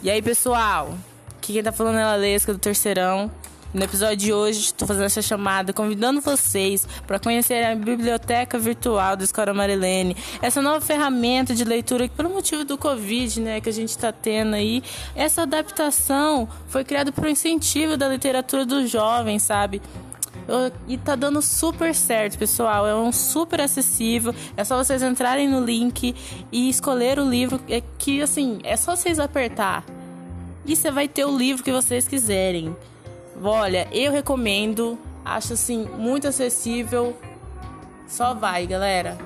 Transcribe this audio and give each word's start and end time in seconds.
E 0.00 0.08
aí, 0.08 0.22
pessoal? 0.22 0.96
Aqui 1.36 1.54
quem 1.54 1.62
tá 1.62 1.72
falando 1.72 1.98
é 1.98 2.04
a 2.04 2.14
Lesca 2.14 2.52
do 2.52 2.58
Terceirão. 2.58 3.28
No 3.74 3.82
episódio 3.82 4.16
de 4.16 4.32
hoje, 4.32 4.60
estou 4.60 4.86
fazendo 4.86 5.06
essa 5.06 5.20
chamada, 5.20 5.72
convidando 5.72 6.20
vocês 6.20 6.86
para 7.04 7.18
conhecer 7.18 7.64
a 7.64 7.74
biblioteca 7.74 8.60
virtual 8.60 9.16
da 9.16 9.24
Escola 9.24 9.52
Marilene. 9.52 10.16
Essa 10.40 10.62
nova 10.62 10.80
ferramenta 10.80 11.52
de 11.52 11.64
leitura 11.64 12.08
que, 12.08 12.14
pelo 12.14 12.30
motivo 12.30 12.64
do 12.64 12.78
Covid, 12.78 13.40
né, 13.40 13.60
que 13.60 13.68
a 13.68 13.72
gente 13.72 13.90
está 13.90 14.12
tendo 14.12 14.54
aí, 14.54 14.84
essa 15.16 15.42
adaptação 15.42 16.48
foi 16.68 16.84
criada 16.84 17.10
por 17.10 17.28
incentivo 17.28 17.96
da 17.96 18.08
literatura 18.08 18.64
dos 18.64 18.88
jovens, 18.88 19.42
sabe? 19.42 19.82
E 20.86 20.96
tá 20.96 21.14
dando 21.14 21.42
super 21.42 21.94
certo, 21.94 22.38
pessoal. 22.38 22.86
É 22.86 22.94
um 22.94 23.12
super 23.12 23.60
acessível. 23.60 24.34
É 24.56 24.64
só 24.64 24.76
vocês 24.82 25.02
entrarem 25.02 25.48
no 25.48 25.64
link 25.64 26.14
e 26.50 26.68
escolher 26.68 27.18
o 27.18 27.28
livro. 27.28 27.60
É 27.68 27.82
que 27.98 28.22
assim, 28.22 28.58
é 28.62 28.76
só 28.76 28.96
vocês 28.96 29.18
apertar. 29.18 29.84
E 30.64 30.74
você 30.74 30.90
vai 30.90 31.08
ter 31.08 31.24
o 31.24 31.36
livro 31.36 31.62
que 31.62 31.72
vocês 31.72 32.06
quiserem. 32.06 32.76
Olha, 33.42 33.88
eu 33.92 34.12
recomendo. 34.12 34.98
Acho 35.24 35.52
assim 35.52 35.86
muito 35.98 36.26
acessível. 36.26 37.16
Só 38.06 38.32
vai, 38.32 38.66
galera. 38.66 39.18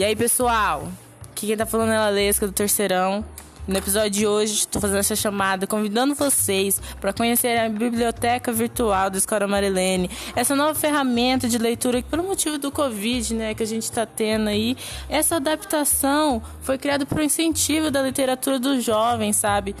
E 0.00 0.02
aí, 0.02 0.16
pessoal? 0.16 0.88
Aqui 1.30 1.48
quem 1.48 1.56
tá 1.58 1.66
falando 1.66 1.92
é 1.92 1.96
a 1.98 2.08
Lesca 2.08 2.46
do 2.46 2.54
Terceirão. 2.54 3.22
No 3.68 3.76
episódio 3.76 4.08
de 4.08 4.26
hoje, 4.26 4.54
estou 4.54 4.80
fazendo 4.80 5.00
essa 5.00 5.14
chamada, 5.14 5.66
convidando 5.66 6.14
vocês 6.14 6.80
para 6.98 7.12
conhecer 7.12 7.58
a 7.58 7.68
biblioteca 7.68 8.50
virtual 8.50 9.10
da 9.10 9.18
Escola 9.18 9.46
Marilene. 9.46 10.08
Essa 10.34 10.56
nova 10.56 10.74
ferramenta 10.74 11.46
de 11.46 11.58
leitura 11.58 12.00
que, 12.00 12.08
pelo 12.08 12.22
motivo 12.22 12.56
do 12.56 12.72
Covid, 12.72 13.34
né, 13.34 13.54
que 13.54 13.62
a 13.62 13.66
gente 13.66 13.82
está 13.82 14.06
tendo 14.06 14.48
aí, 14.48 14.74
essa 15.06 15.36
adaptação 15.36 16.42
foi 16.62 16.78
criada 16.78 17.04
por 17.04 17.20
incentivo 17.20 17.90
da 17.90 18.00
literatura 18.00 18.58
dos 18.58 18.82
jovens, 18.82 19.36
sabe? 19.36 19.76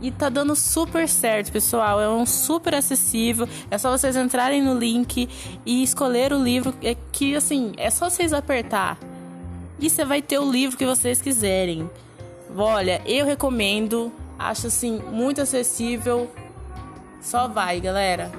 E 0.00 0.10
tá 0.12 0.30
dando 0.30 0.56
super 0.56 1.06
certo, 1.06 1.52
pessoal. 1.52 2.00
É 2.00 2.08
um 2.08 2.24
super 2.24 2.74
acessível. 2.74 3.46
É 3.70 3.76
só 3.76 3.90
vocês 3.90 4.16
entrarem 4.16 4.62
no 4.62 4.72
link 4.72 5.28
e 5.66 5.82
escolher 5.82 6.32
o 6.32 6.42
livro. 6.42 6.72
É 6.82 6.96
que 7.12 7.36
assim, 7.36 7.74
é 7.76 7.90
só 7.90 8.08
vocês 8.08 8.32
apertar. 8.32 9.09
E 9.80 9.88
você 9.88 10.04
vai 10.04 10.20
ter 10.20 10.38
o 10.38 10.50
livro 10.50 10.76
que 10.76 10.84
vocês 10.84 11.22
quiserem. 11.22 11.90
Olha, 12.56 13.00
eu 13.06 13.24
recomendo. 13.24 14.12
Acho 14.38 14.66
assim 14.66 14.98
muito 15.10 15.40
acessível. 15.40 16.30
Só 17.22 17.48
vai, 17.48 17.80
galera. 17.80 18.30